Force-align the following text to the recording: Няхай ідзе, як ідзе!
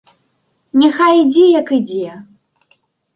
Няхай 0.83 1.15
ідзе, 1.23 1.43
як 1.59 1.67
ідзе! 1.79 2.09